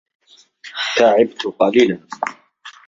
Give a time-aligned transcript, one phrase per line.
[0.97, 1.99] تعبت قليلًا.